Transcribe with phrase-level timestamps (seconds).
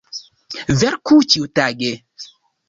[0.83, 1.93] Verku ĉiutage!